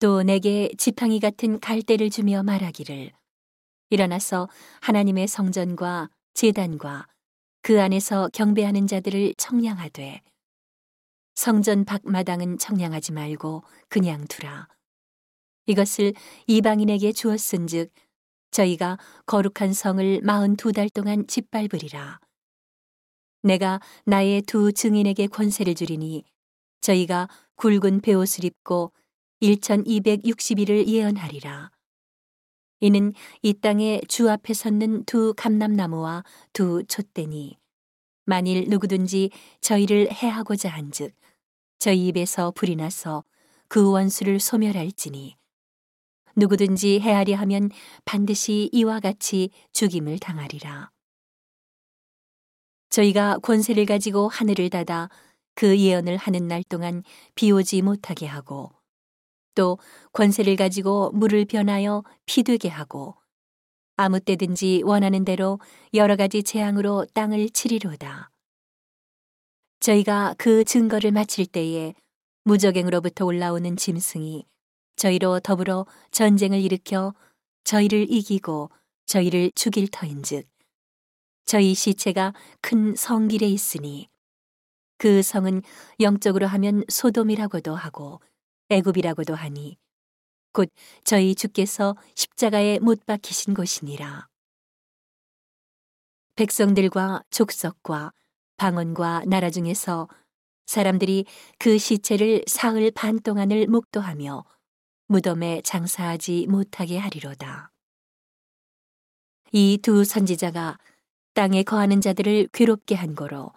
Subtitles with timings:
[0.00, 3.12] 또 내게 지팡이 같은 갈대를 주며 말하기를
[3.90, 4.48] 일어나서
[4.80, 7.06] 하나님의 성전과 제단과
[7.62, 10.20] 그 안에서 경배하는 자들을 청량하되
[11.34, 14.68] 성전 밖마당은 청량하지 말고 그냥 두라.
[15.66, 16.12] 이것을
[16.46, 17.90] 이방인에게 주었은즉
[18.50, 22.20] 저희가 거룩한 성을 마흔 두 달 동안 짓밟으리라.
[23.42, 26.24] 내가 나의 두 증인에게 권세를 주리니
[26.80, 28.92] 저희가 굵은 베옷을 입고
[29.44, 31.70] 1260일을 예언하리라.
[32.80, 37.58] 이는 이 땅에 주 앞에 섰는 두 감람나무와 두 촛대니
[38.24, 41.14] 만일 누구든지 저희를 해하고자 한즉
[41.78, 43.24] 저희 입에서 불이 나서
[43.68, 45.36] 그 원수를 소멸할지니
[46.36, 47.70] 누구든지 해하리 하면
[48.04, 50.90] 반드시 이와 같이 죽임을 당하리라.
[52.90, 55.10] 저희가 권세를 가지고 하늘을 닫아
[55.54, 57.02] 그 예언을 하는 날 동안
[57.34, 58.72] 비 오지 못하게 하고
[59.54, 59.78] 또
[60.12, 63.14] 권세를 가지고 물을 변하여 피 되게 하고
[63.96, 65.60] 아무 때든지 원하는 대로
[65.92, 68.30] 여러 가지 재앙으로 땅을 치리로다.
[69.80, 71.94] 저희가 그 증거를 마칠 때에
[72.44, 74.46] 무적행으로부터 올라오는 짐승이
[74.96, 77.14] 저희로 더불어 전쟁을 일으켜
[77.64, 78.70] 저희를 이기고
[79.06, 80.48] 저희를 죽일 터인즉
[81.44, 84.08] 저희 시체가 큰 성길에 있으니
[84.98, 85.62] 그 성은
[86.00, 88.20] 영적으로 하면 소돔이라고도 하고
[88.70, 89.76] 애굽이라고도 하니
[90.52, 90.70] 곧
[91.04, 94.28] 저희 주께서 십자가에 못 박히신 곳이니라.
[96.36, 98.12] 백성들과 족속과
[98.56, 100.08] 방언과 나라 중에서
[100.66, 101.26] 사람들이
[101.58, 104.44] 그 시체를 사흘 반 동안을 목도하며
[105.08, 107.70] 무덤에 장사하지 못하게 하리로다.
[109.52, 110.78] 이 두 선지자가
[111.34, 113.52] 땅에 거하는 자들을 괴롭게 한 거로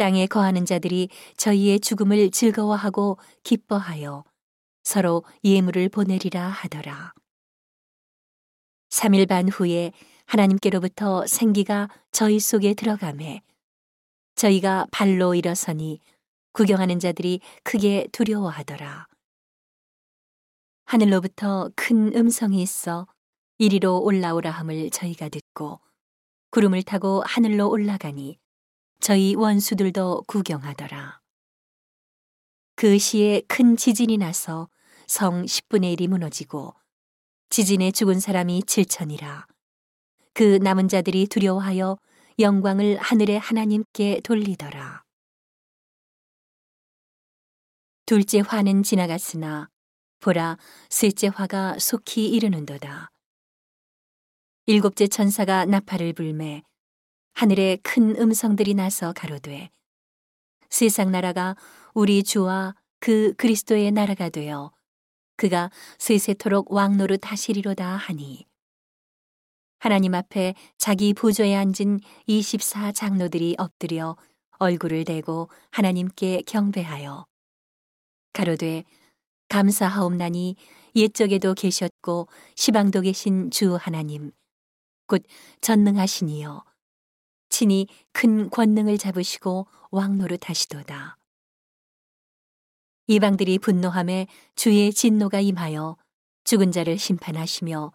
[0.00, 4.24] 땅에 거하는 자들이 저희의 죽음을 즐거워하고 기뻐하여
[4.82, 7.12] 서로 예물을 보내리라 하더라.
[8.88, 9.92] 3일 반 후에
[10.24, 13.42] 하나님께로부터 생기가 저희 속에 들어가매
[14.36, 16.00] 저희가 발로 일어서니
[16.54, 19.06] 구경하는 자들이 크게 두려워하더라.
[20.86, 23.06] 하늘로부터 큰 음성이 있어
[23.58, 25.78] 이리로 올라오라 함을 저희가 듣고
[26.52, 28.38] 구름을 타고 하늘로 올라가니
[29.00, 31.20] 저희 원수들도 구경하더라.
[32.76, 34.68] 그 시에 큰 지진이 나서
[35.06, 36.74] 성 10분의 1이 무너지고
[37.48, 39.46] 지진에 죽은 사람이 7천이라.
[40.34, 41.98] 그 남은 자들이 두려워하여
[42.38, 45.02] 영광을 하늘의 하나님께 돌리더라.
[48.06, 49.68] 둘째 화는 지나갔으나
[50.20, 50.58] 보라
[50.90, 53.10] 셋째 화가 속히 이르는도다.
[54.66, 56.62] 일곱째 천사가 나팔을 불매
[57.40, 59.70] 하늘에 큰 음성들이 나서 가로되
[60.68, 61.56] 세상 나라가
[61.94, 64.72] 우리 주와 그 그리스도의 나라가 되어
[65.36, 68.46] 그가 세세토록 왕노릇 하시리로다 하니.
[69.78, 74.18] 하나님 앞에 자기 부조에 앉은 24 장로들이 엎드려
[74.58, 77.24] 얼굴을 대고 하나님께 경배하여
[78.34, 78.84] 가로되
[79.48, 80.56] 감사하옵나니
[80.94, 84.30] 옛적에도 계셨고 시방도 계신 주 하나님
[85.06, 85.22] 곧
[85.62, 86.64] 전능하시니요
[87.60, 91.18] 친히 큰 권능을 잡으시고 왕노릇 하시도다
[93.06, 95.98] 이방들이 분노함에 주의 진노가 임하여
[96.44, 97.92] 죽은 자를 심판하시며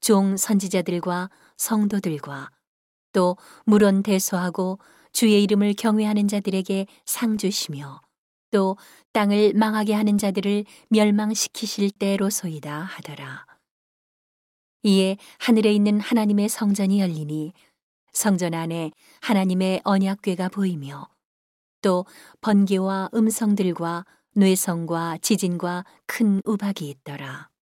[0.00, 1.28] 종 선지자들과
[1.58, 2.50] 성도들과
[3.12, 4.78] 또 물론 대소하고
[5.12, 8.00] 주의 이름을 경외하는 자들에게 상 주시며
[8.52, 8.78] 또
[9.12, 13.44] 땅을 망하게 하는 자들을 멸망시키실 때로소이다 하더라.
[14.82, 17.52] 이에 하늘에 있는 하나님의 성전이 열리니
[18.14, 21.08] 성전 안에 하나님의 언약궤가 보이며
[21.82, 22.06] 또
[22.40, 27.53] 번개와 음성들과 뇌성과 지진과 큰 우박이 있더라.